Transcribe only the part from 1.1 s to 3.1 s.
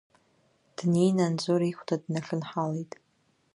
Анзор ихәда днахьынҳалеит.